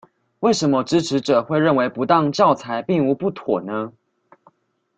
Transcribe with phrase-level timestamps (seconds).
[0.39, 3.93] 為什麼支持者會認為不當教材並無不妥呢？